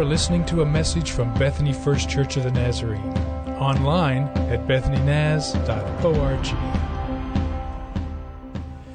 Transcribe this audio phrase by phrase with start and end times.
[0.00, 3.12] are listening to a message from Bethany First Church of the Nazarene.
[3.58, 6.46] Online at bethanynaz.org.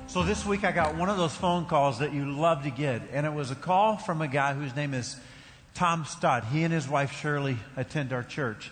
[0.07, 3.03] So this week I got one of those phone calls that you love to get,
[3.11, 5.15] and it was a call from a guy whose name is
[5.75, 6.45] Tom Stott.
[6.45, 8.71] He and his wife Shirley attend our church.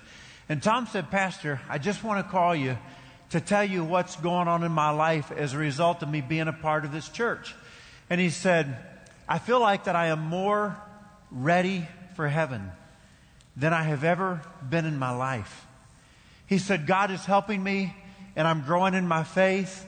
[0.50, 2.80] And Tom said, Pastor, I just want to call you
[3.30, 6.48] to tell you what's going on in my life as a result of me being
[6.48, 7.54] a part of this church.
[8.10, 8.76] And he said,
[9.30, 10.76] I feel like that I am more
[11.30, 12.72] ready for heaven
[13.56, 15.68] than I have ever been in my life.
[16.48, 17.96] He said, God is helping me
[18.36, 19.88] and I'm growing in my faith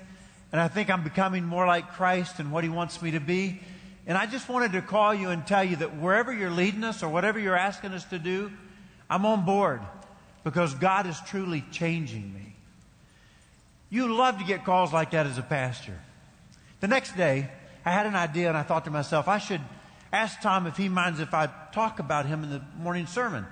[0.52, 3.60] and I think I'm becoming more like Christ and what He wants me to be.
[4.08, 7.02] And I just wanted to call you and tell you that wherever you're leading us
[7.02, 8.52] or whatever you're asking us to do,
[9.10, 9.82] I'm on board
[10.44, 12.56] because God is truly changing me.
[13.90, 16.00] You love to get calls like that as a pastor.
[16.82, 17.50] The next day,
[17.84, 19.62] I had an idea and I thought to myself, I should
[20.14, 23.46] ask Tom if he minds if I talk about him in the morning sermon.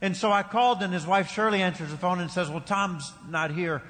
[0.00, 3.12] And so I called and his wife Shirley answers the phone and says, well, Tom's
[3.28, 3.82] not here,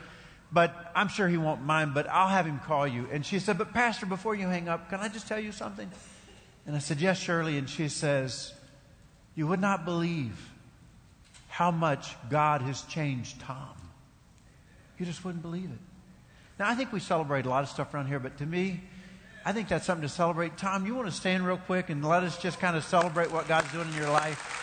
[0.51, 3.07] but I'm sure he won't mind, but I'll have him call you.
[3.13, 5.91] And she said, but pastor, before you hang up, can I just tell you something?
[6.67, 7.59] And I said, yes, Shirley.
[7.59, 8.55] And she says,
[9.35, 10.51] you would not believe
[11.49, 13.75] how much God has changed Tom.
[14.99, 15.79] You just wouldn't believe it.
[16.59, 18.81] Now, I think we celebrate a lot of stuff around here, but to me,
[19.45, 20.57] I think that's something to celebrate.
[20.57, 23.49] Tom, you want to stand real quick and let us just kind of celebrate what
[23.49, 24.55] God's doing in your life?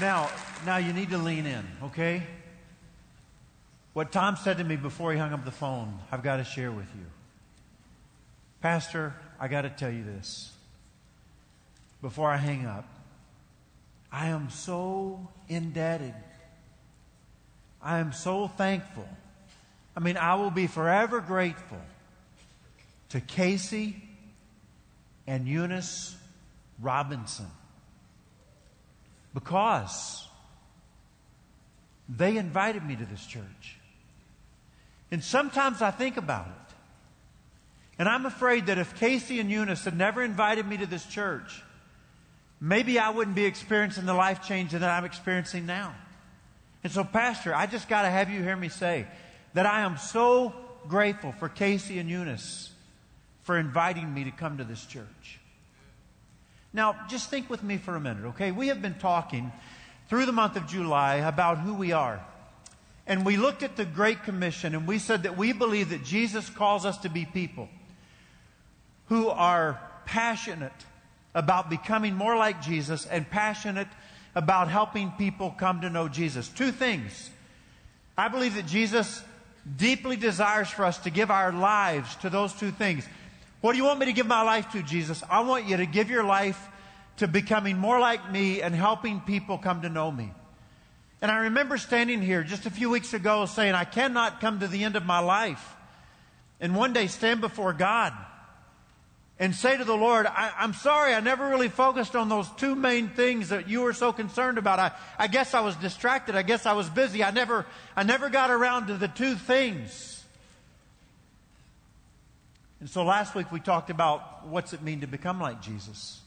[0.00, 0.30] Now,
[0.64, 2.22] now you need to lean in, okay?
[3.94, 6.70] What Tom said to me before he hung up the phone, I've got to share
[6.70, 7.04] with you.
[8.60, 10.52] Pastor, I got to tell you this.
[12.00, 12.88] Before I hang up,
[14.12, 16.14] I am so indebted
[17.82, 19.08] I am so thankful.
[19.96, 21.80] I mean, I will be forever grateful
[23.10, 23.96] to Casey
[25.26, 26.16] and Eunice
[26.80, 27.46] Robinson
[29.34, 30.26] because
[32.08, 33.76] they invited me to this church.
[35.10, 36.74] And sometimes I think about it.
[37.98, 41.62] And I'm afraid that if Casey and Eunice had never invited me to this church,
[42.60, 45.94] maybe I wouldn't be experiencing the life change that I'm experiencing now.
[46.84, 49.06] And so, Pastor, I just got to have you hear me say
[49.54, 50.54] that I am so
[50.86, 52.70] grateful for Casey and Eunice
[53.42, 55.40] for inviting me to come to this church.
[56.72, 58.52] Now, just think with me for a minute, okay?
[58.52, 59.52] We have been talking
[60.08, 62.24] through the month of July about who we are.
[63.06, 66.50] And we looked at the Great Commission and we said that we believe that Jesus
[66.50, 67.68] calls us to be people
[69.06, 70.72] who are passionate
[71.34, 73.88] about becoming more like Jesus and passionate
[74.34, 76.48] about helping people come to know Jesus.
[76.48, 77.30] Two things.
[78.16, 79.22] I believe that Jesus
[79.76, 83.06] deeply desires for us to give our lives to those two things.
[83.60, 85.22] What do you want me to give my life to, Jesus?
[85.28, 86.68] I want you to give your life
[87.18, 90.32] to becoming more like me and helping people come to know me.
[91.20, 94.68] And I remember standing here just a few weeks ago saying, I cannot come to
[94.68, 95.76] the end of my life
[96.60, 98.12] and one day stand before God
[99.40, 102.74] and say to the Lord, I, am sorry, I never really focused on those two
[102.74, 104.80] main things that you were so concerned about.
[104.80, 106.34] I, I guess I was distracted.
[106.34, 107.22] I guess I was busy.
[107.22, 110.24] I never, I never got around to the two things.
[112.80, 116.20] And so last week we talked about what's it mean to become like Jesus.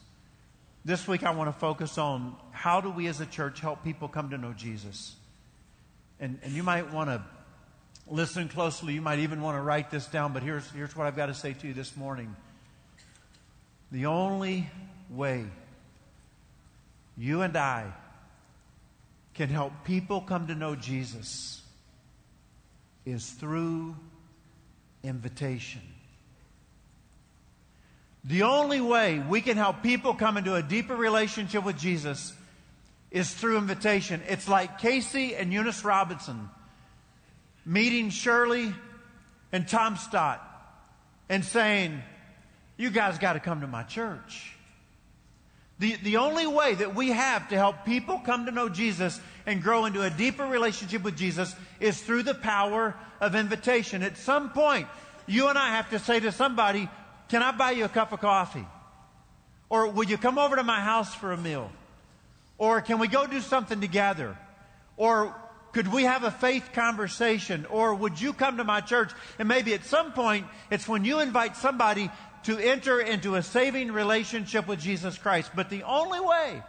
[0.84, 4.08] This week I want to focus on how do we as a church help people
[4.08, 5.14] come to know Jesus.
[6.18, 7.22] And, and you might want to
[8.06, 8.94] listen closely.
[8.94, 11.34] You might even want to write this down, but here's, here's what I've got to
[11.34, 12.34] say to you this morning.
[13.92, 14.70] The only
[15.10, 15.44] way
[17.16, 17.92] you and I
[19.34, 21.60] can help people come to know Jesus
[23.04, 23.94] is through
[25.02, 25.82] invitation.
[28.24, 32.32] The only way we can help people come into a deeper relationship with Jesus
[33.10, 34.22] is through invitation.
[34.26, 36.48] It's like Casey and Eunice Robinson
[37.66, 38.72] meeting Shirley
[39.52, 40.40] and Tom Stott
[41.28, 42.02] and saying,
[42.82, 44.56] you guys got to come to my church.
[45.78, 49.62] The, the only way that we have to help people come to know Jesus and
[49.62, 54.02] grow into a deeper relationship with Jesus is through the power of invitation.
[54.02, 54.88] At some point,
[55.26, 56.88] you and I have to say to somebody,
[57.28, 58.66] Can I buy you a cup of coffee?
[59.70, 61.70] Or will you come over to my house for a meal?
[62.58, 64.36] Or can we go do something together?
[64.96, 65.34] Or
[65.72, 67.64] could we have a faith conversation?
[67.66, 69.12] Or would you come to my church?
[69.38, 72.10] And maybe at some point, it's when you invite somebody
[72.44, 75.52] to enter into a saving relationship with Jesus Christ.
[75.54, 76.62] But the only way,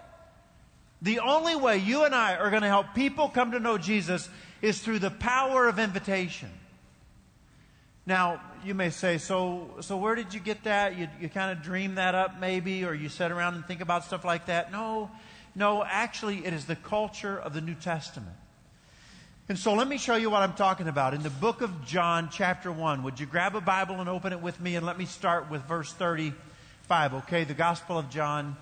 [1.02, 4.30] the only way you and I are going to help people come to know Jesus
[4.62, 6.50] is through the power of invitation.
[8.06, 10.98] Now, you may say, so, so where did you get that?
[10.98, 14.04] You, you kind of dream that up maybe, or you sit around and think about
[14.04, 14.72] stuff like that?
[14.72, 15.10] No,
[15.56, 18.36] no, actually, it is the culture of the New Testament.
[19.50, 21.14] And so let me show you what I'm talking about.
[21.14, 24.42] In the book of John, chapter 1, would you grab a Bible and open it
[24.42, 24.78] with me?
[24.78, 27.44] And let me start with verse 35, okay?
[27.44, 28.56] The Gospel of John,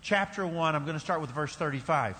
[0.00, 0.74] chapter 1.
[0.74, 2.16] I'm going to start with verse 35.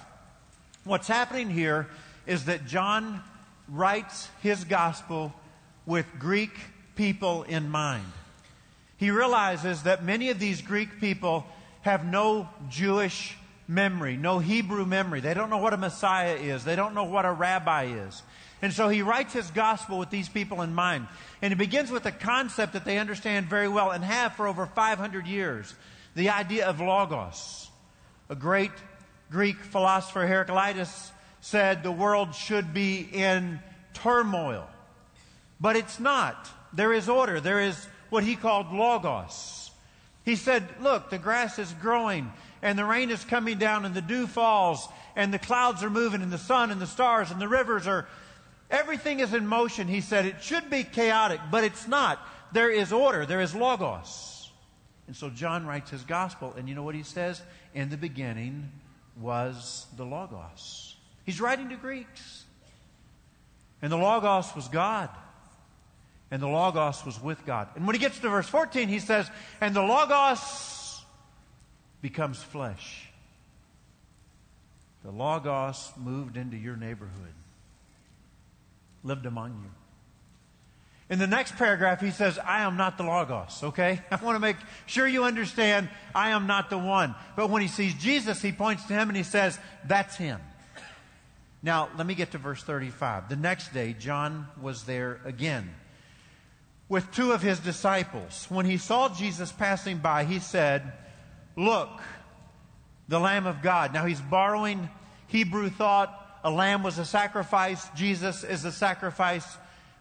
[0.84, 1.88] What's happening here
[2.26, 3.22] is that John
[3.66, 5.32] writes his Gospel
[5.86, 6.52] with Greek
[6.96, 8.04] people in mind.
[8.98, 11.46] He realizes that many of these Greek people
[11.80, 13.38] have no Jewish
[13.68, 15.20] memory, no Hebrew memory.
[15.20, 16.64] They don't know what a Messiah is.
[16.64, 18.22] They don't know what a rabbi is.
[18.60, 21.08] And so he writes his gospel with these people in mind.
[21.42, 24.66] And it begins with a concept that they understand very well and have for over
[24.66, 25.74] 500 years
[26.14, 27.68] the idea of logos.
[28.28, 28.70] A great
[29.30, 31.10] Greek philosopher, Heraclitus,
[31.40, 33.58] said the world should be in
[33.94, 34.68] turmoil.
[35.60, 36.48] But it's not.
[36.72, 37.40] There is order.
[37.40, 39.70] There is what he called logos.
[40.24, 42.32] He said, Look, the grass is growing
[42.62, 46.22] and the rain is coming down and the dew falls and the clouds are moving
[46.22, 48.06] and the sun and the stars and the rivers are
[48.70, 49.88] everything is in motion.
[49.88, 52.20] He said it should be chaotic but it's not.
[52.52, 53.26] There is order.
[53.26, 54.50] There is logos.
[55.08, 57.42] And so john writes his gospel and you know what he says?
[57.74, 58.70] In the beginning
[59.20, 60.96] was the logos.
[61.24, 62.44] He's writing to greeks.
[63.82, 65.10] And the logos was god.
[66.30, 67.68] And the logos was with god.
[67.74, 69.28] And when he gets to verse 14 he says
[69.60, 70.78] and the logos
[72.02, 73.08] becomes flesh.
[75.04, 77.34] The Logos moved into your neighborhood,
[79.02, 79.70] lived among you.
[81.08, 84.00] In the next paragraph, he says, I am not the Logos, okay?
[84.10, 84.56] I want to make
[84.86, 87.14] sure you understand I am not the one.
[87.36, 90.40] But when he sees Jesus, he points to him and he says, That's him.
[91.62, 93.28] Now, let me get to verse 35.
[93.28, 95.70] The next day, John was there again
[96.88, 98.46] with two of his disciples.
[98.48, 100.92] When he saw Jesus passing by, he said,
[101.56, 101.90] Look,
[103.08, 103.92] the Lamb of God.
[103.92, 104.88] Now he's borrowing
[105.26, 106.18] Hebrew thought.
[106.44, 107.88] A lamb was a sacrifice.
[107.90, 109.46] Jesus is a sacrifice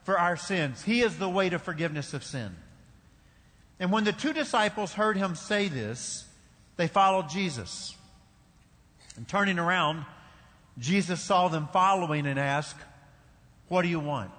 [0.03, 0.81] for our sins.
[0.81, 2.55] He is the way to forgiveness of sin.
[3.79, 6.25] And when the two disciples heard him say this,
[6.77, 7.95] they followed Jesus.
[9.17, 10.05] And turning around,
[10.79, 12.77] Jesus saw them following and asked,
[13.67, 14.31] What do you want?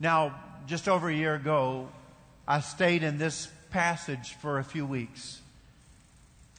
[0.00, 1.88] Now, just over a year ago,
[2.46, 5.40] I stayed in this passage for a few weeks.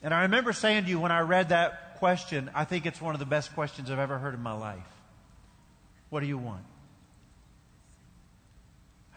[0.01, 3.15] And I remember saying to you when I read that question, I think it's one
[3.15, 4.79] of the best questions I've ever heard in my life.
[6.09, 6.63] What do you want?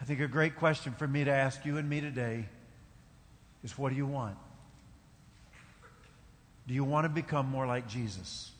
[0.01, 2.45] I think a great question for me to ask you and me today
[3.63, 4.37] is what do you want?
[6.67, 8.51] Do you want to become more like Jesus?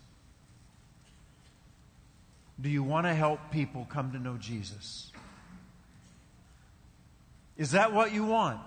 [2.60, 5.12] Do you want to help people come to know Jesus?
[7.58, 8.62] Is that what you want?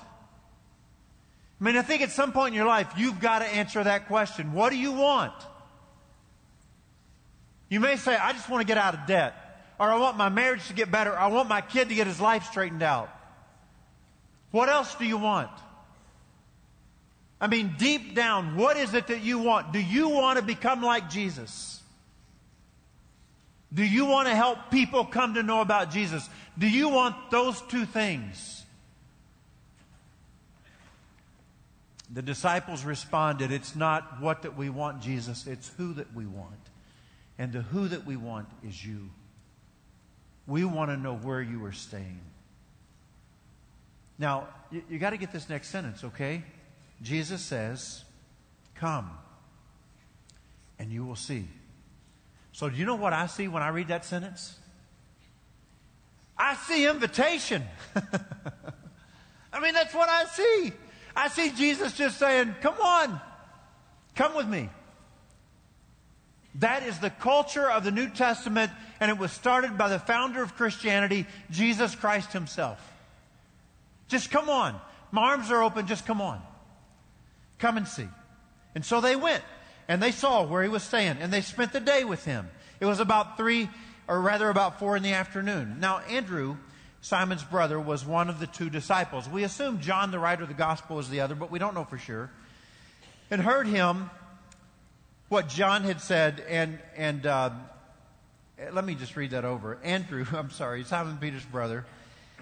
[1.61, 4.09] I mean, I think at some point in your life, you've got to answer that
[4.09, 4.53] question.
[4.53, 5.33] What do you want?
[7.69, 9.35] You may say, I just want to get out of debt.
[9.79, 11.17] Or I want my marriage to get better.
[11.17, 13.11] I want my kid to get his life straightened out.
[14.51, 15.51] What else do you want?
[17.41, 19.73] I mean, deep down, what is it that you want?
[19.73, 21.83] Do you want to become like Jesus?
[23.73, 26.27] Do you want to help people come to know about Jesus?
[26.57, 28.56] Do you want those two things?
[32.11, 36.55] The disciples responded, It's not what that we want, Jesus, it's who that we want.
[37.39, 39.11] And the who that we want is you.
[40.47, 42.21] We want to know where you are staying.
[44.19, 46.45] Now, you, you got to get this next sentence, okay?
[47.03, 48.05] Jesus says,
[48.77, 49.11] Come,
[50.79, 51.47] and you will see.
[52.53, 54.57] So, do you know what I see when I read that sentence?
[56.39, 57.65] I see invitation.
[59.53, 60.73] I mean, that's what I see.
[61.17, 63.21] I see Jesus just saying, Come on,
[64.15, 64.69] come with me.
[66.57, 68.71] That is the culture of the New Testament,
[69.01, 72.81] and it was started by the founder of Christianity, Jesus Christ Himself.
[74.09, 74.79] Just come on.
[75.11, 76.41] My arms are open, just come on.
[77.59, 78.09] Come and see.
[78.75, 79.43] And so they went,
[79.89, 82.49] and they saw where he was staying, and they spent the day with him.
[82.81, 83.71] It was about three,
[84.09, 85.79] or rather about four in the afternoon.
[85.81, 86.57] Now, Andrew
[87.01, 89.29] Simon's brother, was one of the two disciples.
[89.29, 91.85] We assume John, the writer of the gospel, was the other, but we don't know
[91.85, 92.31] for sure.
[93.31, 94.11] And heard him
[95.29, 97.51] what John had said, and and uh,
[98.73, 99.79] let me just read that over.
[99.83, 101.85] Andrew, I'm sorry, Simon Peter's brother,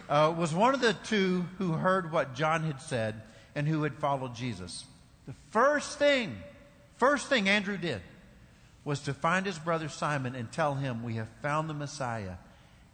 [0.08, 3.22] uh, was one of the two who heard what John had said
[3.54, 4.84] and who had followed Jesus.
[5.26, 6.36] The first thing,
[6.96, 8.02] first thing Andrew did
[8.84, 12.34] was to find his brother Simon and tell him, "We have found the Messiah."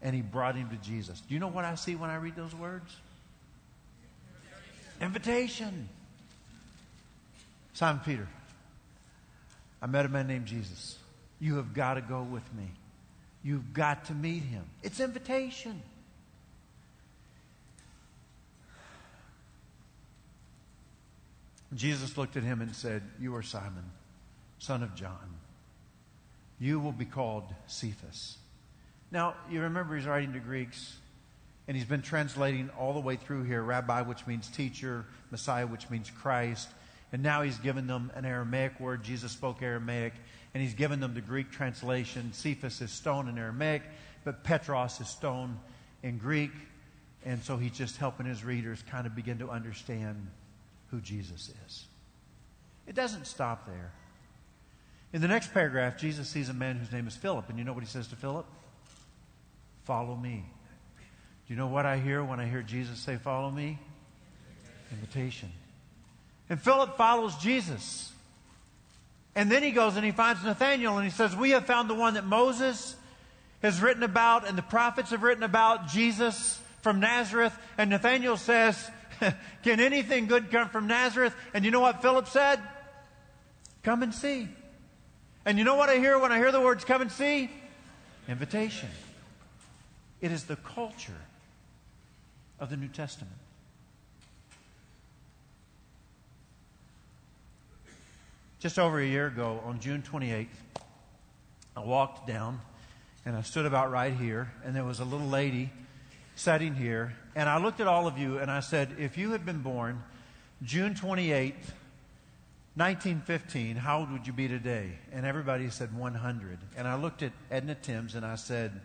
[0.02, 1.20] And he brought him to Jesus.
[1.20, 2.96] Do you know what I see when I read those words?
[5.00, 5.88] Invitation.
[7.72, 8.28] Simon Peter,
[9.80, 10.98] I met a man named Jesus.
[11.38, 12.66] You have got to go with me.
[13.42, 14.64] You've got to meet him.
[14.82, 15.80] It's invitation.
[21.74, 23.84] Jesus looked at him and said, You are Simon,
[24.58, 25.36] son of John.
[26.58, 28.36] You will be called Cephas.
[29.12, 30.96] Now, you remember he's writing to Greeks,
[31.66, 35.90] and he's been translating all the way through here rabbi, which means teacher, Messiah, which
[35.90, 36.68] means Christ.
[37.12, 39.02] And now he's given them an Aramaic word.
[39.02, 40.12] Jesus spoke Aramaic,
[40.54, 42.32] and he's given them the Greek translation.
[42.32, 43.82] Cephas is stone in Aramaic,
[44.24, 45.58] but Petros is stone
[46.04, 46.52] in Greek.
[47.24, 50.28] And so he's just helping his readers kind of begin to understand
[50.90, 51.86] who Jesus is.
[52.86, 53.92] It doesn't stop there.
[55.12, 57.72] In the next paragraph, Jesus sees a man whose name is Philip, and you know
[57.72, 58.46] what he says to Philip?
[59.84, 60.44] Follow me.
[61.46, 63.78] Do you know what I hear when I hear Jesus say, Follow me?
[64.92, 65.50] Invitation.
[66.48, 68.12] And Philip follows Jesus.
[69.34, 71.94] And then he goes and he finds Nathanael and he says, We have found the
[71.94, 72.96] one that Moses
[73.62, 77.56] has written about and the prophets have written about, Jesus from Nazareth.
[77.78, 78.90] And Nathanael says,
[79.62, 81.34] Can anything good come from Nazareth?
[81.54, 82.60] And you know what Philip said?
[83.82, 84.48] Come and see.
[85.44, 87.50] And you know what I hear when I hear the words come and see?
[88.28, 88.88] Invitation.
[90.20, 91.12] It is the culture
[92.58, 93.32] of the New Testament.
[98.58, 100.48] Just over a year ago, on June 28th,
[101.74, 102.60] I walked down
[103.24, 105.70] and I stood about right here, and there was a little lady
[106.36, 109.46] sitting here, and I looked at all of you and I said, if you had
[109.46, 110.02] been born
[110.62, 111.72] June 28th,
[112.76, 114.92] 1915, how old would you be today?
[115.12, 116.58] And everybody said 100.
[116.76, 118.80] And I looked at Edna Timms and I said,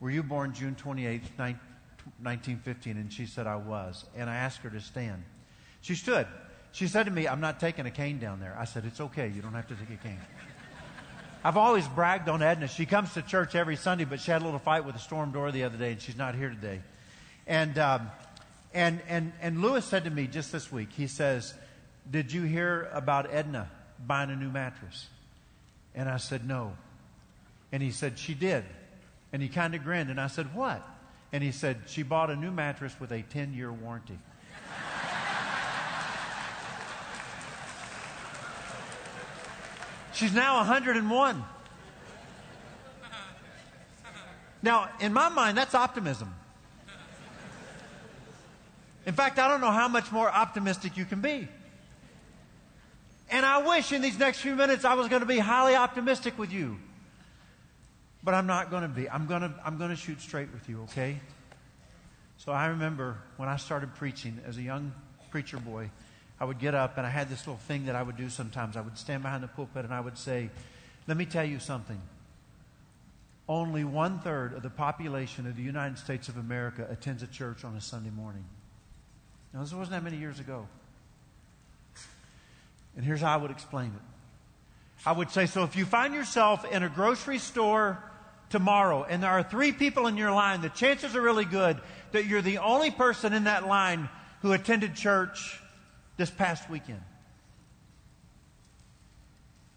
[0.00, 2.96] Were you born June 28th, 1915?
[2.96, 4.04] And she said, I was.
[4.16, 5.22] And I asked her to stand.
[5.82, 6.26] She stood.
[6.72, 8.56] She said to me, I'm not taking a cane down there.
[8.58, 9.28] I said, It's okay.
[9.28, 10.20] You don't have to take a cane.
[11.44, 12.68] I've always bragged on Edna.
[12.68, 15.32] She comes to church every Sunday, but she had a little fight with a storm
[15.32, 16.80] door the other day, and she's not here today.
[17.46, 18.10] And, um,
[18.72, 21.54] and, and, and Lewis said to me just this week, he says,
[22.10, 23.70] Did you hear about Edna
[24.06, 25.08] buying a new mattress?
[25.94, 26.72] And I said, No.
[27.72, 28.64] And he said, She did.
[29.32, 30.86] And he kind of grinned, and I said, What?
[31.32, 34.18] And he said, She bought a new mattress with a 10 year warranty.
[40.12, 41.44] She's now 101.
[44.62, 46.34] Now, in my mind, that's optimism.
[49.06, 51.48] In fact, I don't know how much more optimistic you can be.
[53.30, 56.38] And I wish in these next few minutes I was going to be highly optimistic
[56.38, 56.78] with you.
[58.22, 59.08] But I'm not going to be.
[59.08, 61.18] I'm going to, I'm going to shoot straight with you, okay?
[62.36, 64.92] So I remember when I started preaching as a young
[65.30, 65.90] preacher boy,
[66.38, 68.76] I would get up and I had this little thing that I would do sometimes.
[68.76, 70.50] I would stand behind the pulpit and I would say,
[71.06, 72.00] Let me tell you something.
[73.48, 77.64] Only one third of the population of the United States of America attends a church
[77.64, 78.44] on a Sunday morning.
[79.52, 80.68] Now, this wasn't that many years ago.
[82.96, 84.02] And here's how I would explain it
[85.06, 88.02] I would say, So if you find yourself in a grocery store
[88.50, 91.78] tomorrow and there are three people in your line, the chances are really good
[92.12, 94.08] that you're the only person in that line
[94.42, 95.60] who attended church
[96.16, 97.02] this past weekend.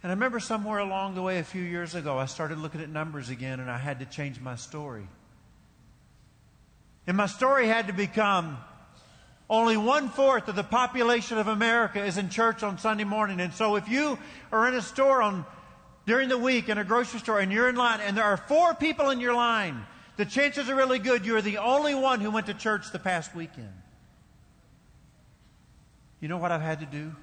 [0.01, 2.89] And I remember somewhere along the way a few years ago, I started looking at
[2.89, 5.07] numbers again and I had to change my story.
[7.07, 8.57] And my story had to become
[9.49, 13.39] only one fourth of the population of America is in church on Sunday morning.
[13.39, 14.17] And so if you
[14.51, 15.45] are in a store on,
[16.05, 18.73] during the week in a grocery store and you're in line and there are four
[18.73, 19.85] people in your line,
[20.17, 23.35] the chances are really good you're the only one who went to church the past
[23.35, 23.73] weekend.
[26.19, 27.13] You know what I've had to do?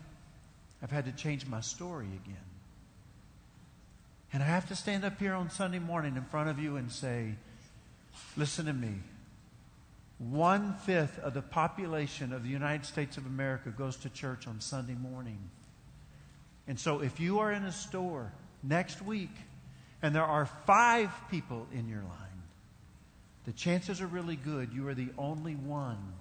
[0.82, 2.36] I've had to change my story again.
[4.32, 6.90] And I have to stand up here on Sunday morning in front of you and
[6.90, 7.34] say,
[8.36, 8.94] listen to me.
[10.18, 14.60] One fifth of the population of the United States of America goes to church on
[14.60, 15.38] Sunday morning.
[16.68, 18.32] And so if you are in a store
[18.62, 19.30] next week
[20.02, 22.42] and there are five people in your line,
[23.44, 26.12] the chances are really good you are the only one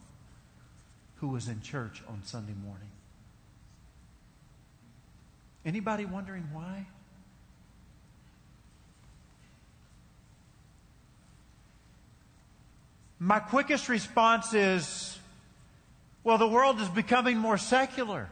[1.15, 2.89] who was in church on Sunday morning.
[5.65, 6.85] Anybody wondering why?
[13.19, 15.17] My quickest response is
[16.23, 18.29] well, the world is becoming more secular.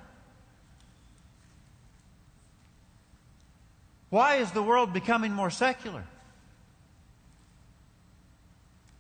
[4.10, 6.04] Why is the world becoming more secular?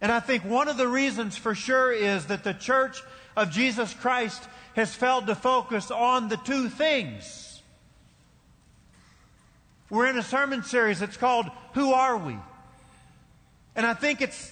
[0.01, 3.01] And I think one of the reasons for sure is that the church
[3.35, 4.43] of Jesus Christ
[4.75, 7.61] has failed to focus on the two things.
[9.89, 12.37] We're in a sermon series that's called Who Are We?
[13.75, 14.51] And I think it's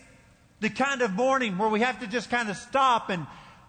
[0.61, 3.27] the kind of morning where we have to just kind of stop and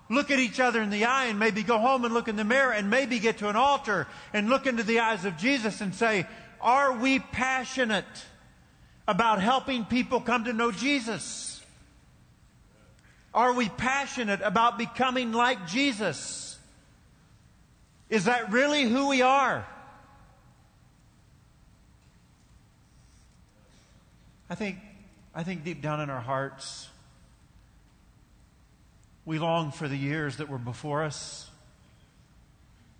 [0.09, 2.45] look at each other in the eye and maybe go home and look in the
[2.45, 5.95] mirror and maybe get to an altar and look into the eyes of Jesus and
[5.95, 6.27] say,
[6.67, 8.05] Are we passionate
[9.07, 11.63] about helping people come to know Jesus?
[13.33, 16.59] Are we passionate about becoming like Jesus?
[18.11, 19.65] Is that really who we are?
[24.51, 24.79] I think,
[25.37, 26.89] I think deep down in our hearts,
[29.25, 31.49] we long for the years that were before us.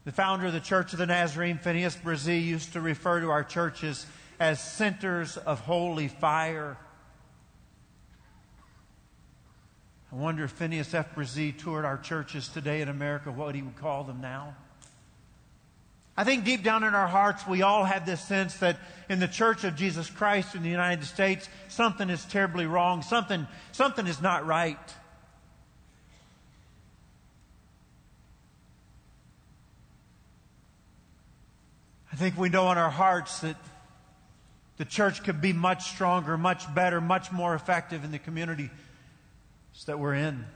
[0.07, 3.43] The founder of the Church of the Nazarene, Phineas Bresee, used to refer to our
[3.43, 4.07] churches
[4.39, 6.77] as centers of holy fire.
[10.13, 11.13] I wonder if Phineas F.
[11.17, 14.55] Bresee toured our churches today in America, what he would call them now.
[16.17, 19.27] I think deep down in our hearts, we all have this sense that in the
[19.27, 23.03] Church of Jesus Christ in the United States, something is terribly wrong.
[23.03, 24.79] Something, something is not right.
[32.17, 33.57] I think we know in our hearts that
[34.79, 38.71] the church could be much stronger, much better, much more effective in the community
[39.85, 40.47] that we're in.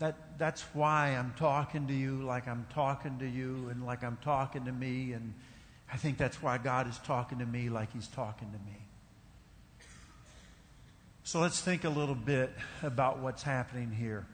[0.00, 4.18] That, that's why I'm talking to you like I'm talking to you and like I'm
[4.24, 5.12] talking to me.
[5.12, 5.34] And
[5.92, 8.76] I think that's why God is talking to me like He's talking to me.
[11.22, 12.50] So let's think a little bit
[12.82, 14.26] about what's happening here.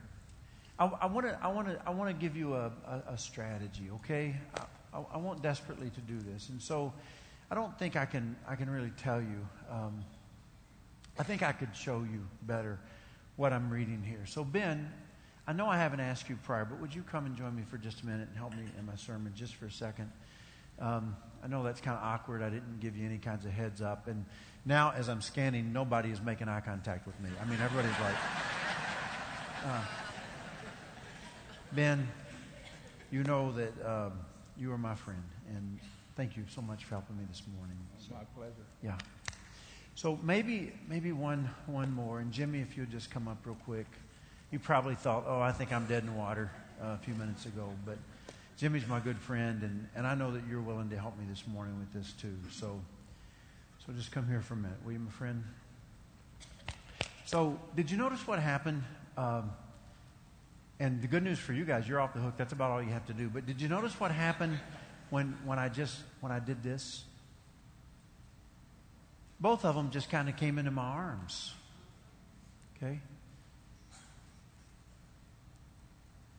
[0.77, 3.89] I want to I want to I want to give you a, a, a strategy,
[3.95, 4.35] okay?
[4.93, 6.91] I, I, want desperately to do this, and so
[7.49, 9.47] I don't think I can I can really tell you.
[9.71, 10.03] Um,
[11.17, 12.77] I think I could show you better
[13.37, 14.25] what I'm reading here.
[14.25, 14.91] So Ben,
[15.47, 17.77] I know I haven't asked you prior, but would you come and join me for
[17.77, 20.11] just a minute and help me in my sermon just for a second?
[20.77, 22.41] Um, I know that's kind of awkward.
[22.41, 24.25] I didn't give you any kinds of heads up, and
[24.65, 27.29] now as I'm scanning, nobody is making eye contact with me.
[27.41, 28.15] I mean, everybody's like.
[29.65, 29.81] Uh,
[31.75, 32.07] Ben,
[33.11, 34.13] you know that um,
[34.57, 35.77] you are my friend, and
[36.15, 37.75] thank you so much for helping me this morning.
[37.97, 38.53] It's my pleasure.
[38.81, 38.97] Yeah.
[39.95, 43.87] So maybe maybe one one more, and Jimmy, if you'd just come up real quick.
[44.51, 46.49] You probably thought, oh, I think I'm dead in water
[46.81, 47.97] uh, a few minutes ago, but
[48.57, 51.43] Jimmy's my good friend, and, and I know that you're willing to help me this
[51.45, 52.37] morning with this too.
[52.51, 52.79] So,
[53.85, 55.43] so just come here for a minute, will you, my friend?
[57.25, 58.83] So, did you notice what happened?
[59.17, 59.51] Um,
[60.79, 62.33] and the good news for you guys, you're off the hook.
[62.37, 63.29] That's about all you have to do.
[63.29, 64.59] But did you notice what happened
[65.09, 67.03] when, when I just when I did this?
[69.39, 71.53] Both of them just kind of came into my arms.
[72.77, 72.99] Okay?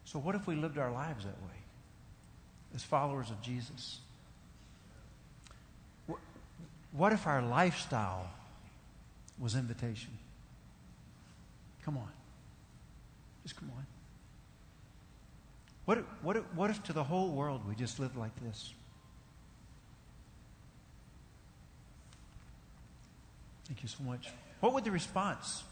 [0.05, 1.57] So what if we lived our lives that way?
[2.75, 4.01] As followers of Jesus?
[6.93, 8.31] What if our lifestyle
[9.39, 10.11] was invitation?
[11.85, 12.09] Come on.
[13.43, 13.86] Just come on.
[15.87, 18.75] What, what, what if to the whole world we just lived like this?
[23.67, 24.29] Thank you so much.
[24.61, 25.63] What would the response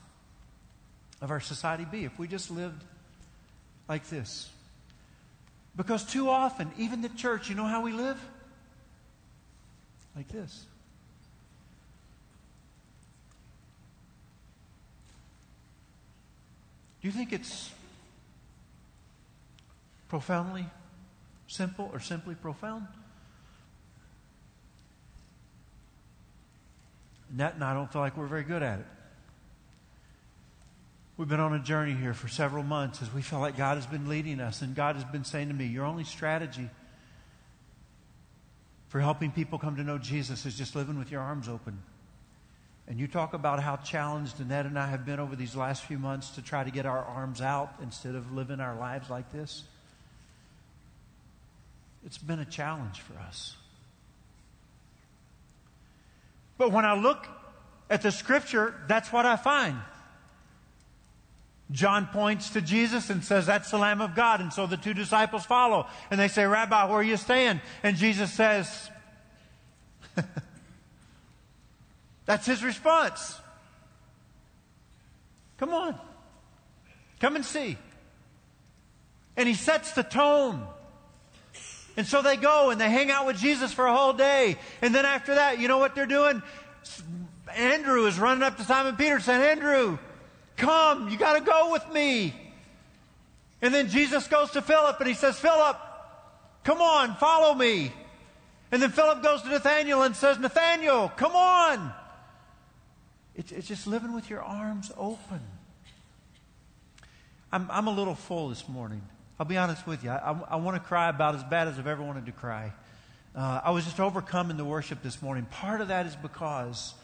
[1.20, 2.83] of our society be if we just lived
[3.88, 4.48] like this?
[5.77, 8.20] Because too often, even the church, you know how we live?
[10.14, 10.64] Like this.
[17.03, 17.70] Do you think it's
[20.14, 20.64] profoundly
[21.48, 22.87] simple or simply profound?
[27.33, 28.87] That and I don't feel like we're very good at it.
[31.16, 33.87] We've been on a journey here for several months as we feel like God has
[33.87, 36.70] been leading us, and God has been saying to me, Your only strategy
[38.87, 41.83] for helping people come to know Jesus is just living with your arms open.
[42.87, 45.98] And you talk about how challenged Annette and I have been over these last few
[45.98, 49.64] months to try to get our arms out instead of living our lives like this.
[52.04, 53.56] It's been a challenge for us.
[56.58, 57.26] But when I look
[57.90, 59.78] at the scripture, that's what I find.
[61.70, 64.40] John points to Jesus and says, That's the Lamb of God.
[64.40, 65.86] And so the two disciples follow.
[66.10, 67.60] And they say, Rabbi, where are you staying?
[67.82, 68.90] And Jesus says,
[72.26, 73.40] That's his response.
[75.56, 75.98] Come on.
[77.20, 77.78] Come and see.
[79.36, 80.66] And he sets the tone.
[81.96, 84.57] And so they go and they hang out with Jesus for a whole day.
[84.83, 86.42] And then after that, you know what they're doing?
[87.54, 89.98] Andrew is running up to Simon Peter saying, Andrew,
[90.57, 92.35] come, you got to go with me.
[93.62, 95.78] And then Jesus goes to Philip and he says, Philip,
[96.64, 97.92] come on, follow me.
[98.72, 101.92] And then Philip goes to Nathaniel and says, Nathaniel, come on.
[103.37, 105.40] It's, it's just living with your arms open.
[107.52, 109.02] I'm, I'm a little full this morning.
[109.38, 110.10] I'll be honest with you.
[110.10, 112.72] I, I, I want to cry about as bad as I've ever wanted to cry.
[113.34, 115.44] Uh, I was just overcome in the worship this morning.
[115.46, 116.94] Part of that is because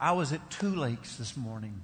[0.00, 1.80] I was at Two Lakes this morning.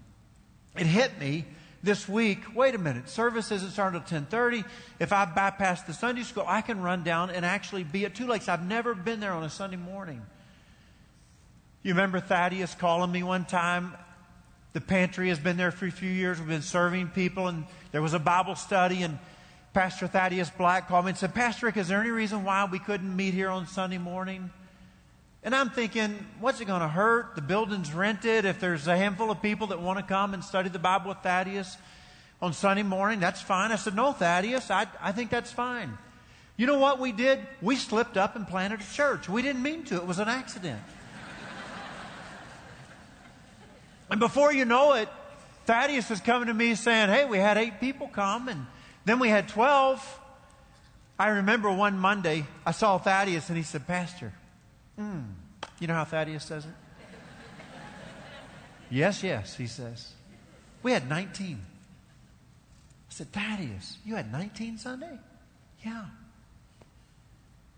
[0.77, 1.45] It hit me
[1.83, 2.41] this week.
[2.57, 4.65] Wait a minute, service isn't starting until 10:30.
[4.99, 8.27] If I bypass the Sunday school, I can run down and actually be at Two
[8.27, 8.49] Lakes.
[8.49, 10.23] I've never been there on a Sunday morning.
[11.85, 13.95] You remember Thaddeus calling me one time?
[14.73, 16.41] The pantry has been there for a few years.
[16.41, 19.19] We've been serving people, and there was a Bible study, and
[19.79, 22.81] Pastor Thaddeus Black called me and said, Pastor Rick, is there any reason why we
[22.81, 24.51] couldn't meet here on Sunday morning?
[25.45, 27.37] And I'm thinking, what's it going to hurt?
[27.37, 28.45] The building's rented.
[28.45, 31.19] If there's a handful of people that want to come and study the Bible with
[31.19, 31.77] Thaddeus
[32.43, 33.71] on Sunday morning, that's fine.
[33.71, 35.97] I said, no, Thaddeus, I, I think that's fine.
[36.57, 37.39] You know what we did?
[37.63, 39.29] We slipped up and planted a church.
[39.29, 39.95] We didn't mean to.
[39.95, 40.81] It was an accident.
[44.11, 45.09] and before you know it,
[45.67, 48.67] Thaddeus is coming to me saying, hey, we had eight people come and
[49.09, 50.21] then we had 12.
[51.19, 54.33] I remember one Monday, I saw Thaddeus and he said, Pastor,
[54.99, 55.25] mm,
[55.81, 56.71] you know how Thaddeus says it?
[58.91, 60.13] yes, yes, he says.
[60.83, 61.59] We had 19.
[61.59, 61.61] I
[63.09, 65.19] said, Thaddeus, you had 19 Sunday?
[65.85, 66.05] Yeah.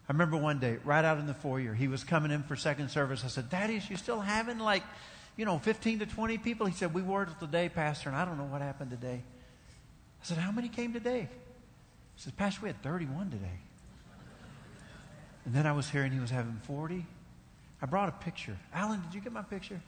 [0.08, 2.90] I remember one day, right out in the foyer, he was coming in for second
[2.90, 3.24] service.
[3.24, 4.82] I said, Thaddeus, you still having like,
[5.36, 6.66] you know, 15 to 20 people?
[6.66, 9.22] He said, We were today, Pastor, and I don't know what happened today.
[10.22, 11.28] I said, How many came today?
[12.14, 13.46] He said, Pastor, we had 31 today.
[15.44, 17.06] And then I was hearing he was having 40.
[17.82, 18.56] I brought a picture.
[18.74, 19.80] Alan, did you get my picture?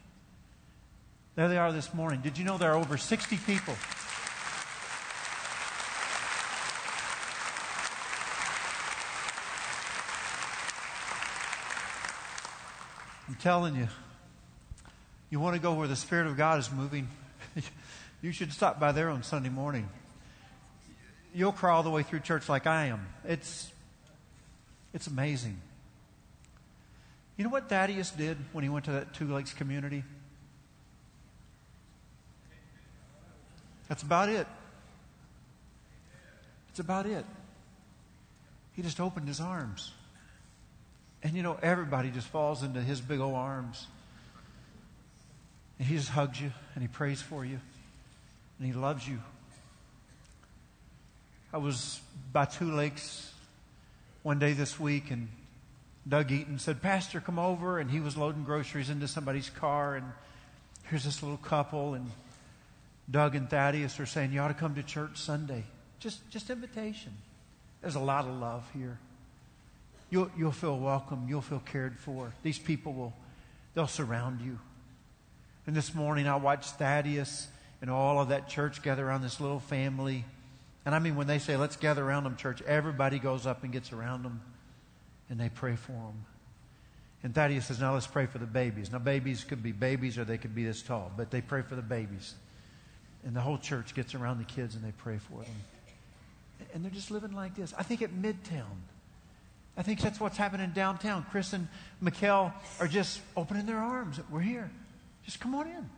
[1.34, 2.20] There they are this morning.
[2.20, 3.74] Did you know there are over 60 people?
[13.28, 13.88] I'm telling you,
[15.30, 17.08] you want to go where the Spirit of God is moving?
[18.22, 19.88] you should stop by there on Sunday morning
[21.34, 23.06] you'll crawl the way through church like I am.
[23.24, 23.70] It's,
[24.92, 25.60] it's amazing.
[27.36, 30.04] You know what Thaddeus did when he went to that Two Lakes community?
[33.88, 34.46] That's about it.
[36.70, 37.24] It's about it.
[38.74, 39.92] He just opened his arms.
[41.22, 43.86] And you know, everybody just falls into his big old arms.
[45.78, 47.58] And he just hugs you and he prays for you
[48.58, 49.18] and he loves you
[51.54, 52.00] I was
[52.32, 53.30] by Two Lakes
[54.22, 55.28] one day this week, and
[56.08, 57.78] Doug Eaton said, Pastor, come over.
[57.78, 60.06] And he was loading groceries into somebody's car, and
[60.84, 62.10] here's this little couple, and
[63.10, 65.64] Doug and Thaddeus are saying, You ought to come to church Sunday.
[66.00, 67.12] Just, just invitation.
[67.82, 68.96] There's a lot of love here.
[70.08, 71.26] You'll, you'll feel welcome.
[71.28, 72.32] You'll feel cared for.
[72.42, 73.12] These people will,
[73.74, 74.58] they'll surround you.
[75.66, 77.48] And this morning I watched Thaddeus
[77.82, 80.24] and all of that church gather around this little family
[80.84, 83.72] and I mean, when they say, let's gather around them, church, everybody goes up and
[83.72, 84.40] gets around them
[85.30, 86.24] and they pray for them.
[87.22, 88.90] And Thaddeus says, now let's pray for the babies.
[88.90, 91.76] Now, babies could be babies or they could be this tall, but they pray for
[91.76, 92.34] the babies.
[93.24, 95.54] And the whole church gets around the kids and they pray for them.
[96.74, 97.72] And they're just living like this.
[97.78, 98.64] I think at Midtown,
[99.76, 101.24] I think that's what's happening downtown.
[101.30, 101.68] Chris and
[102.02, 104.18] Mikkel are just opening their arms.
[104.30, 104.70] We're here.
[105.24, 105.88] Just come on in.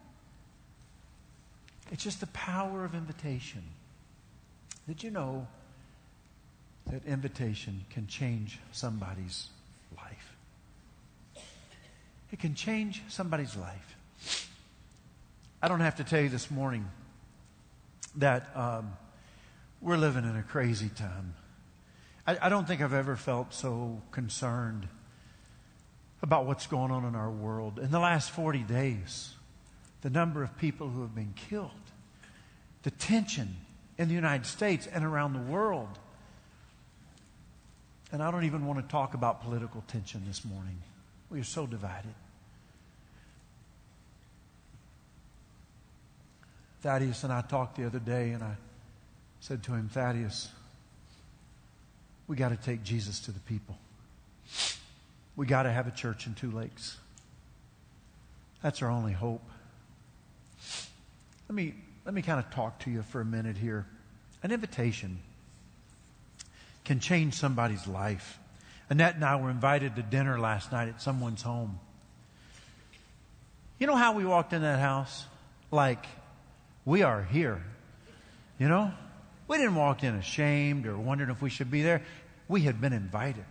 [1.91, 3.63] It's just the power of invitation.
[4.87, 5.47] Did you know
[6.91, 9.49] that invitation can change somebody's
[9.97, 10.37] life?
[12.31, 14.49] It can change somebody's life.
[15.63, 16.91] I don't have to tell you this morning
[18.17, 18.93] that um,
[19.81, 21.35] we're living in a crazy time.
[22.27, 24.89] I, I don't think I've ever felt so concerned
[26.23, 27.79] about what's going on in our world.
[27.79, 29.33] In the last 40 days,
[30.03, 31.71] the number of people who have been killed,
[32.83, 33.57] the tension
[33.99, 35.99] in the United States and around the world.
[38.13, 40.77] And I don't even want to talk about political tension this morning.
[41.31, 42.15] We are so divided.
[46.83, 48.57] Thaddeus and I talked the other day, and I
[49.41, 50.51] said to him, Thaddeus,
[52.27, 53.77] we got to take Jesus to the people.
[55.35, 56.99] We got to have a church in Two Lakes.
[58.63, 59.43] That's our only hope.
[61.49, 63.87] Let me let me kind of talk to you for a minute here.
[64.43, 65.19] An invitation
[66.85, 68.39] can change somebody's life.
[68.91, 71.81] Annette and I were invited to dinner last night at someone's home.
[73.79, 75.25] You know how we walked in that house?
[75.71, 76.05] Like,
[76.85, 77.63] we are here.
[78.59, 78.93] You know?
[79.49, 82.03] We didn't walk in ashamed or wondering if we should be there.
[82.49, 83.45] We had been invited.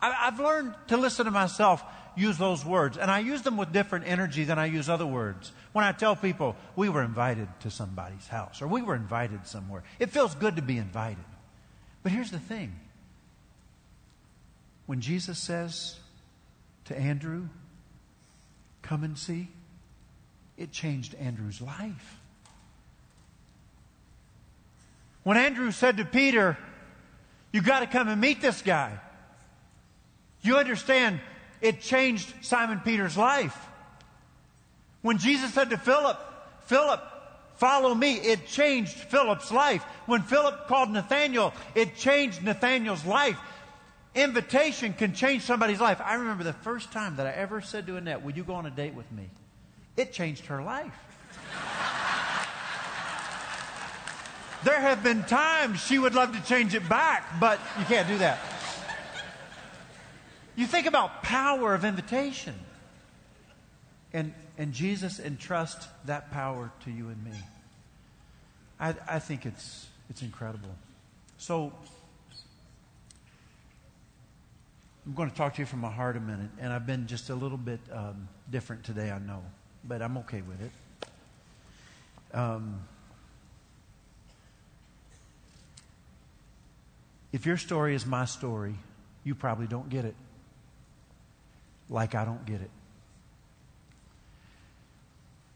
[0.00, 1.82] I, have learned to listen to myself
[2.16, 5.52] use those words, and I use them with different energy than I use other words.
[5.72, 9.84] When I tell people, we were invited to somebody's house, or we were invited somewhere,
[9.98, 11.24] it feels good to be invited.
[12.02, 12.74] But here's the thing
[14.86, 15.98] when Jesus says
[16.86, 17.48] to Andrew,
[18.82, 19.48] Come and see,
[20.56, 22.20] it changed Andrew's life.
[25.24, 26.56] When Andrew said to Peter,
[27.50, 29.00] "You've got to come and meet this guy,
[30.42, 31.18] you understand
[31.60, 33.56] it changed Simon Peter's life.
[35.02, 36.18] When Jesus said to Philip,
[36.64, 37.00] Philip,
[37.56, 39.82] follow me, it changed Philip's life.
[40.06, 43.38] When Philip called Nathaniel, it changed Nathaniel's life.
[44.14, 46.00] Invitation can change somebody's life.
[46.02, 48.66] I remember the first time that I ever said to Annette, Will you go on
[48.66, 49.28] a date with me?
[49.96, 50.92] It changed her life.
[54.64, 58.18] there have been times she would love to change it back, but you can't do
[58.18, 58.38] that.
[60.56, 62.54] You think about power of invitation.
[64.12, 67.38] And, and Jesus entrusts that power to you and me.
[68.80, 70.74] I, I think it's, it's incredible.
[71.36, 71.72] So,
[75.06, 77.28] I'm going to talk to you from my heart a minute, and I've been just
[77.28, 79.42] a little bit um, different today, I know,
[79.84, 80.72] but I'm okay with it.
[82.32, 82.80] Um,
[87.32, 88.74] if your story is my story,
[89.22, 90.14] you probably don't get it
[91.88, 92.70] like I don't get it.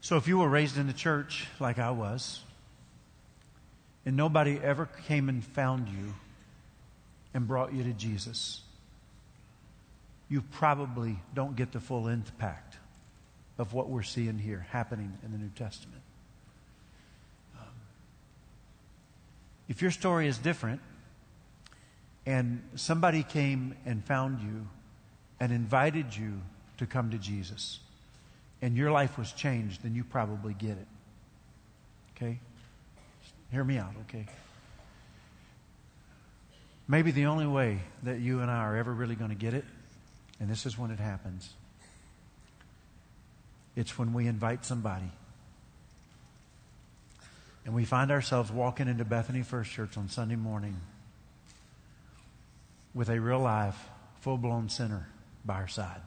[0.01, 2.41] So if you were raised in the church like I was,
[4.05, 6.15] and nobody ever came and found you
[7.33, 8.61] and brought you to Jesus,
[10.27, 12.77] you probably don't get the full impact
[13.59, 16.01] of what we're seeing here happening in the New Testament.
[17.59, 17.67] Um,
[19.69, 20.81] if your story is different
[22.25, 24.67] and somebody came and found you
[25.41, 26.39] and invited you
[26.77, 27.79] to come to Jesus,
[28.61, 30.87] and your life was changed, then you probably get it.
[32.15, 32.39] Okay?
[33.51, 34.27] Hear me out, okay?
[36.87, 39.65] Maybe the only way that you and I are ever really going to get it,
[40.39, 41.49] and this is when it happens,
[43.75, 45.11] it's when we invite somebody.
[47.65, 50.77] And we find ourselves walking into Bethany First Church on Sunday morning
[52.93, 55.07] with a real life, full blown sinner
[55.45, 56.01] by our side.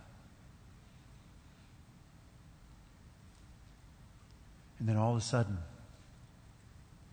[4.79, 5.59] And then all of a sudden,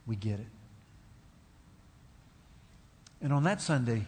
[0.05, 0.47] we get it.
[3.21, 4.05] And on that Sunday,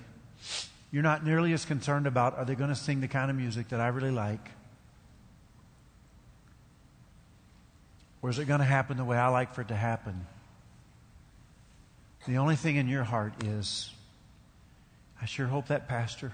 [0.92, 3.70] you're not nearly as concerned about are they going to sing the kind of music
[3.70, 4.50] that I really like?
[8.22, 10.26] Or is it going to happen the way I like for it to happen?
[12.28, 13.92] The only thing in your heart is,
[15.22, 16.34] I sure hope that pastor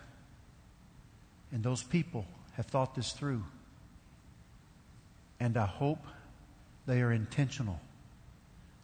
[1.51, 3.43] and those people have thought this through.
[5.39, 6.05] And I hope
[6.85, 7.79] they are intentional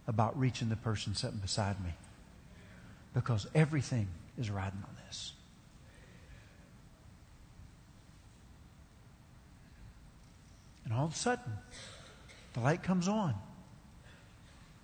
[0.07, 1.91] about reaching the person sitting beside me.
[3.13, 5.33] Because everything is riding on this.
[10.85, 11.53] And all of a sudden,
[12.53, 13.33] the light comes on.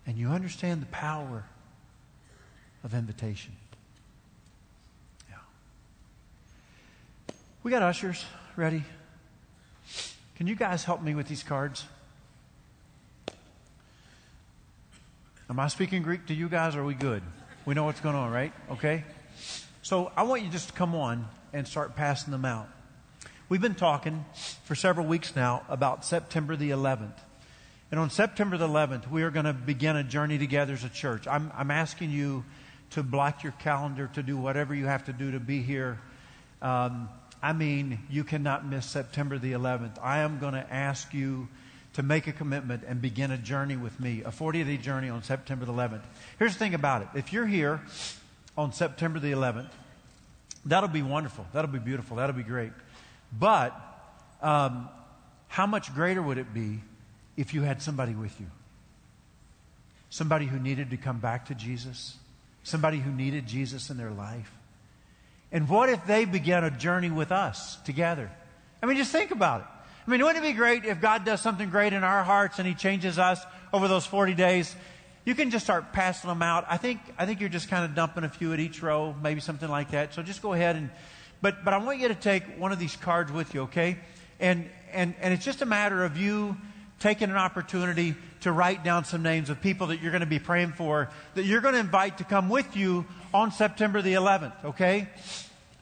[0.05, 1.45] And you understand the power
[2.83, 3.53] of invitation.
[7.63, 8.83] We got ushers ready.
[10.35, 11.85] Can you guys help me with these cards?
[15.47, 16.75] Am I speaking Greek to you guys?
[16.75, 17.21] Or are we good?
[17.67, 18.51] We know what's going on, right?
[18.71, 19.03] Okay.
[19.83, 22.67] So I want you just to come on and start passing them out.
[23.47, 24.25] We've been talking
[24.63, 27.19] for several weeks now about September the 11th.
[27.91, 30.89] And on September the 11th, we are going to begin a journey together as a
[30.89, 31.27] church.
[31.27, 32.43] I'm, I'm asking you
[32.91, 35.99] to block your calendar, to do whatever you have to do to be here.
[36.63, 37.07] Um,
[37.41, 39.97] I mean, you cannot miss September the 11th.
[40.01, 41.47] I am going to ask you
[41.93, 45.23] to make a commitment and begin a journey with me, a 40 day journey on
[45.23, 46.01] September the 11th.
[46.39, 47.81] Here's the thing about it if you're here
[48.57, 49.69] on September the 11th,
[50.65, 51.45] that'll be wonderful.
[51.53, 52.17] That'll be beautiful.
[52.17, 52.71] That'll be great.
[53.37, 53.75] But
[54.41, 54.89] um,
[55.47, 56.81] how much greater would it be
[57.37, 58.47] if you had somebody with you?
[60.09, 62.17] Somebody who needed to come back to Jesus,
[62.63, 64.51] somebody who needed Jesus in their life.
[65.51, 68.31] And what if they began a journey with us together?
[68.81, 69.67] I mean, just think about it.
[70.07, 72.67] I mean, wouldn't it be great if God does something great in our hearts and
[72.67, 74.75] He changes us over those 40 days?
[75.25, 76.65] You can just start passing them out.
[76.67, 79.39] I think, I think you're just kind of dumping a few at each row, maybe
[79.39, 80.13] something like that.
[80.13, 80.89] So just go ahead and,
[81.41, 83.97] but, but I want you to take one of these cards with you, okay?
[84.39, 86.57] And, and, and it's just a matter of you
[86.99, 90.39] taking an opportunity to write down some names of people that you're going to be
[90.39, 94.65] praying for that you're going to invite to come with you on September the 11th,
[94.65, 95.07] okay?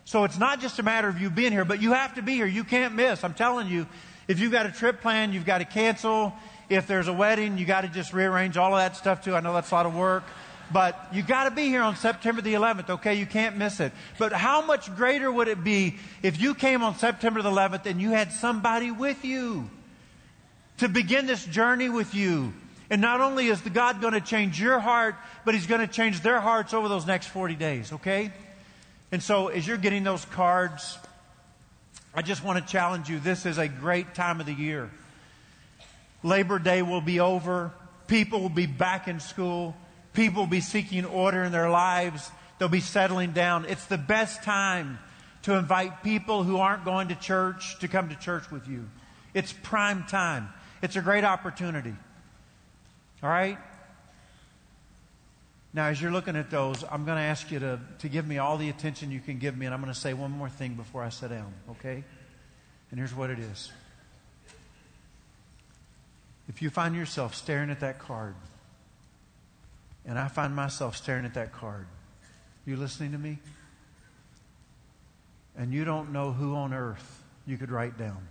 [0.06, 2.34] So it's not just a matter of you being here, but you have to be
[2.34, 2.46] here.
[2.46, 3.24] You can't miss.
[3.24, 3.88] I'm telling you,
[4.28, 6.34] if you've got a trip planned, you've got to cancel.
[6.70, 9.36] If there's a wedding, you got to just rearrange all of that stuff too.
[9.36, 10.24] I know that's a lot of work.
[10.72, 13.16] But you got to be here on September the 11th, okay?
[13.16, 13.92] You can't miss it.
[14.20, 18.00] But how much greater would it be if you came on September the 11th and
[18.00, 19.70] you had somebody with you
[20.80, 22.54] to begin this journey with you?
[22.90, 25.16] And not only is the God going to change your heart,
[25.46, 28.34] but He's going to change their hearts over those next 40 days, okay?
[29.12, 30.98] And so as you're getting those cards,
[32.14, 33.20] I just want to challenge you.
[33.20, 34.90] This is a great time of the year.
[36.24, 37.72] Labor Day will be over.
[38.08, 39.76] People will be back in school.
[40.14, 42.32] People will be seeking order in their lives.
[42.58, 43.66] They'll be settling down.
[43.66, 45.00] It's the best time
[45.44, 48.90] to invite people who aren't going to church to come to church with you.
[49.34, 50.50] It's prime time.
[50.82, 51.94] It's a great opportunity.
[53.22, 53.58] All right?
[55.74, 58.40] Now, as you're looking at those, I'm going to ask you to, to give me
[58.40, 60.74] all the attention you can give me, and I'm going to say one more thing
[60.74, 62.04] before I sit down, okay?
[62.90, 63.72] And here's what it is.
[66.48, 68.34] If you find yourself staring at that card,
[70.06, 71.86] and I find myself staring at that card,
[72.66, 73.38] you listening to me?
[75.56, 78.28] And you don't know who on earth you could write down.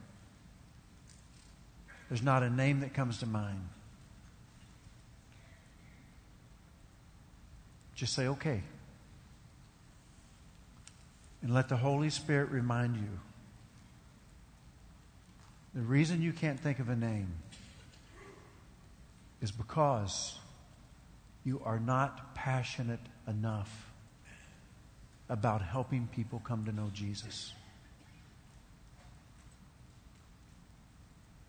[2.08, 3.68] There's not a name that comes to mind.
[7.94, 8.62] Just say, okay.
[11.42, 13.18] And let the Holy Spirit remind you.
[15.74, 17.28] The reason you can't think of a name
[19.40, 20.38] is because
[21.44, 23.90] you are not passionate enough
[25.28, 27.52] about helping people come to know Jesus.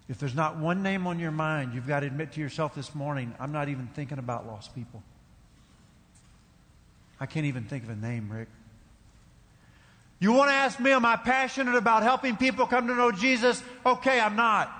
[0.09, 2.95] If there's not one name on your mind, you've got to admit to yourself this
[2.95, 5.03] morning, I'm not even thinking about lost people.
[7.19, 8.47] I can't even think of a name, Rick.
[10.19, 13.61] You want to ask me, am I passionate about helping people come to know Jesus?
[13.85, 14.75] Okay, I'm not.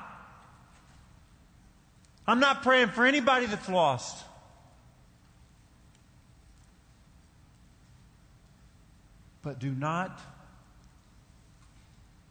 [2.26, 4.26] I'm not praying for anybody that's lost.
[9.44, 10.20] But do not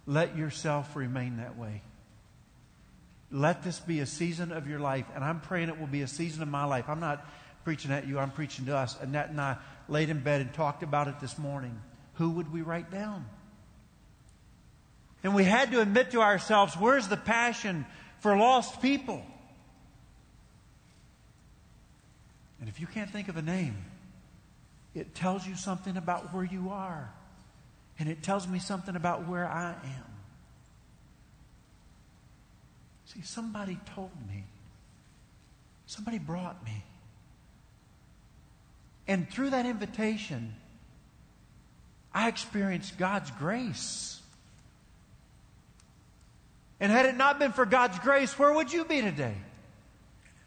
[0.04, 1.82] let yourself remain that way.
[3.30, 6.08] Let this be a season of your life, and I'm praying it will be a
[6.08, 6.88] season of my life.
[6.88, 7.26] I'm not
[7.64, 8.96] preaching at you, I'm preaching to us.
[9.00, 9.56] Annette and I
[9.88, 11.78] laid in bed and talked about it this morning.
[12.14, 13.26] Who would we write down?
[15.22, 17.84] And we had to admit to ourselves where's the passion
[18.20, 19.22] for lost people?
[22.60, 23.76] And if you can't think of a name,
[24.94, 27.12] it tells you something about where you are.
[27.98, 30.17] And it tells me something about where I am.
[33.12, 34.44] See, somebody told me.
[35.86, 36.84] Somebody brought me.
[39.06, 40.54] And through that invitation,
[42.12, 44.20] I experienced God's grace.
[46.80, 49.34] And had it not been for God's grace, where would you be today?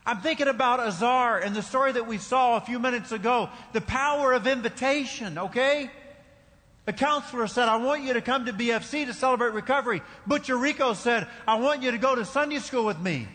[0.06, 3.50] I'm thinking about Azar and the story that we saw a few minutes ago.
[3.74, 5.90] The power of invitation, okay?
[6.86, 10.02] The counselor said, I want you to come to BFC to celebrate recovery.
[10.26, 13.28] Butcher Rico said, I want you to go to Sunday school with me.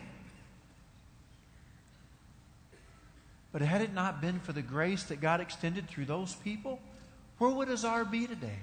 [3.52, 6.80] But had it not been for the grace that God extended through those people,
[7.38, 8.58] where would Azar be today?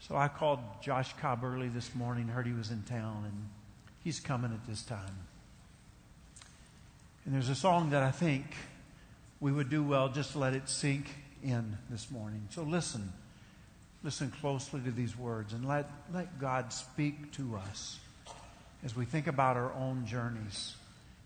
[0.00, 3.48] So I called Josh Cobb early this morning, heard he was in town, and
[4.04, 5.16] he's coming at this time.
[7.24, 8.44] And there's a song that I think
[9.40, 11.06] we would do well just to let it sink
[11.42, 12.46] in this morning.
[12.50, 13.12] So listen.
[14.02, 17.98] Listen closely to these words and let, let God speak to us
[18.82, 20.74] as we think about our own journeys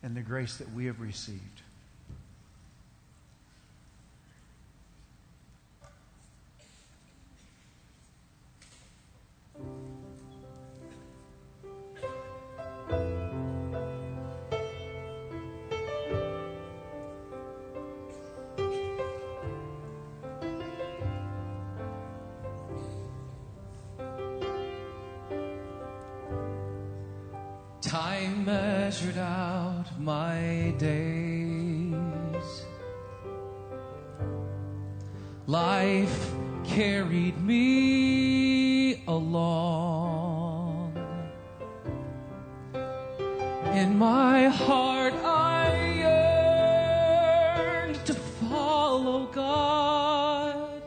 [0.03, 1.63] and the grace that we have received.
[28.45, 31.95] measured out my days.
[35.47, 36.31] Life
[36.65, 40.95] carried me along.
[43.73, 45.71] In my heart, I
[47.57, 50.83] yearned to follow God,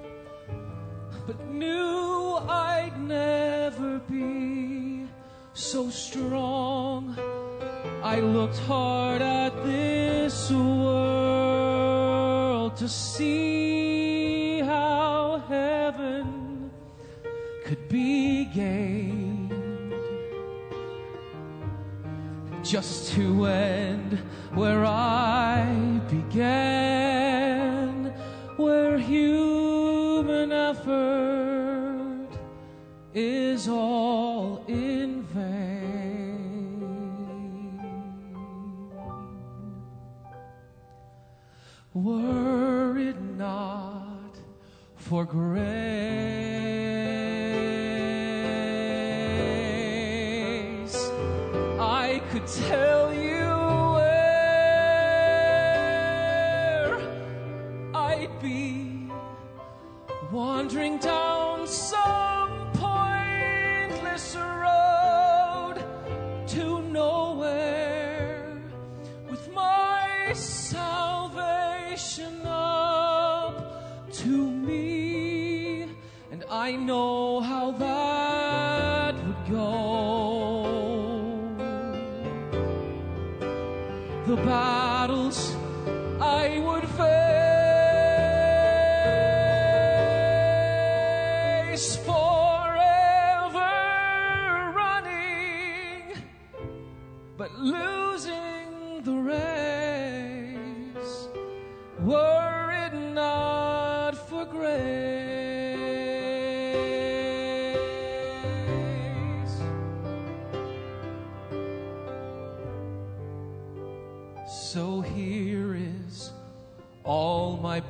[1.25, 5.07] but knew I'd never be
[5.53, 7.17] so strong.
[8.09, 11.17] I looked hard at this world
[12.77, 16.71] to see how heaven
[17.65, 19.53] could be gained.
[22.63, 24.19] Just to end
[24.53, 25.65] where I
[26.09, 28.13] began,
[28.55, 32.29] where human effort
[33.13, 33.96] is all.
[45.07, 45.57] for grace.
[51.79, 53.06] I could tell
[84.45, 85.55] battles
[86.19, 87.56] I would face.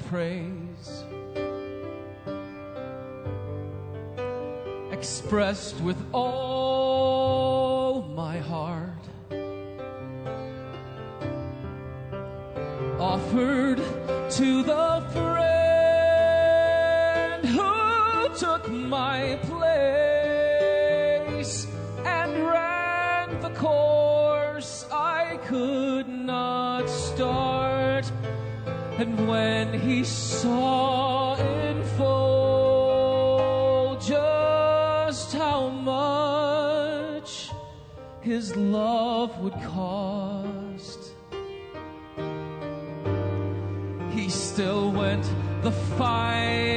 [0.10, 1.04] praise
[4.92, 6.77] expressed with all
[29.28, 37.50] when he saw in full just how much
[38.22, 41.14] his love would cost,
[44.12, 45.26] he still went
[45.62, 46.77] the fight.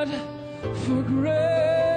[0.00, 0.08] God
[0.86, 1.89] for grace.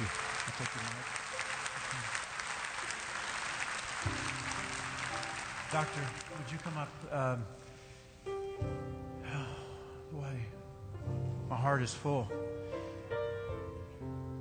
[0.00, 0.06] You.
[0.46, 0.68] I'll take.
[5.70, 6.00] Doctor,
[6.38, 6.88] would you come up?
[7.12, 7.44] Um,
[10.12, 10.24] boy,
[11.50, 12.26] my heart is full.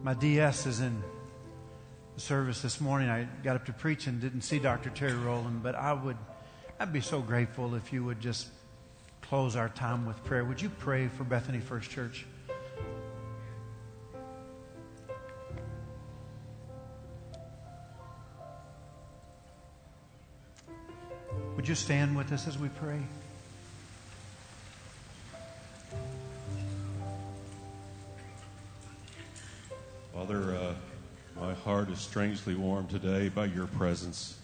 [0.04, 1.04] My DS is in
[2.16, 3.10] the service this morning.
[3.10, 4.90] I got up to preach and didn't see Dr.
[4.90, 6.18] Terry Rowland, but I would,
[6.80, 8.48] I'd be so grateful if you would just
[9.22, 10.46] close our time with prayer.
[10.46, 12.26] Would you pray for Bethany First Church?
[21.68, 23.02] Would you stand with us as we pray?
[30.14, 30.74] Father, uh,
[31.38, 34.38] my heart is strangely warmed today by your presence.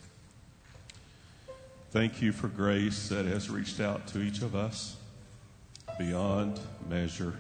[1.92, 4.98] Thank you for grace that has reached out to each of us
[5.98, 6.60] beyond
[6.90, 7.36] measure.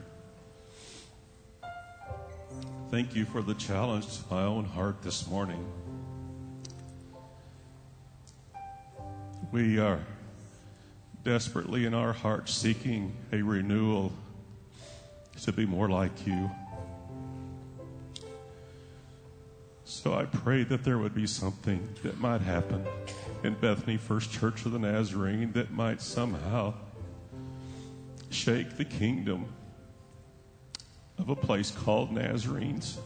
[2.90, 5.66] Thank you for the challenge to my own heart this morning.
[9.54, 9.99] We are
[11.24, 14.12] desperately in our hearts seeking a renewal
[15.43, 16.49] to be more like you.
[19.86, 22.84] So I pray that there would be something that might happen
[23.43, 26.74] in Bethany First Church of the Nazarene that might somehow
[28.32, 29.45] shake the kingdom
[31.20, 32.97] of a place called Nazarenes.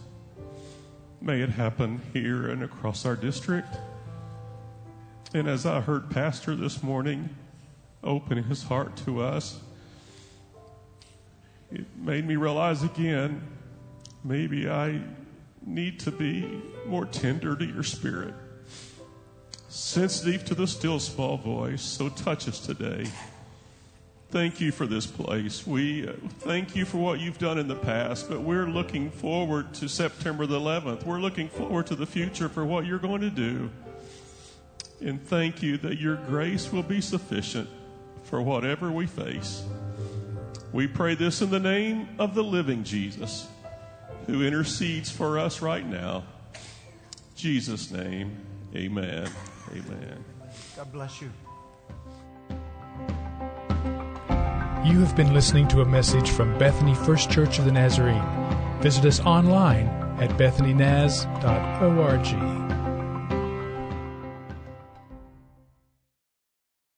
[1.19, 3.75] May it happen here and across our district.
[5.37, 7.29] And as I heard Pastor this morning
[8.03, 9.59] open his heart to us,
[11.71, 13.43] it made me realize again
[14.23, 14.99] maybe I
[15.63, 18.33] need to be more tender to your spirit,
[19.69, 21.83] sensitive to the still small voice.
[21.83, 23.05] So touch us today.
[24.31, 25.67] Thank you for this place.
[25.67, 29.75] We uh, thank you for what you've done in the past, but we're looking forward
[29.75, 31.05] to September the 11th.
[31.05, 33.69] We're looking forward to the future for what you're going to do.
[35.01, 37.69] And thank you that your grace will be sufficient
[38.23, 39.63] for whatever we face.
[40.73, 43.47] We pray this in the name of the living Jesus
[44.25, 46.23] who intercedes for us right now.
[47.35, 48.35] Jesus' name,
[48.75, 49.29] amen.
[49.71, 50.25] Amen.
[50.75, 51.31] God bless you.
[54.85, 58.23] You have been listening to a message from Bethany First Church of the Nazarene.
[58.81, 59.87] Visit us online
[60.19, 62.66] at bethanynaz.org.